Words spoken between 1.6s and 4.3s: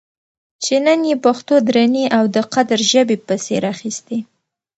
درنې او د قدر ژبې پسې راخیستې